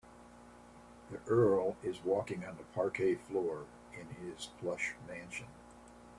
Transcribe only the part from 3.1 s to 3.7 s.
floor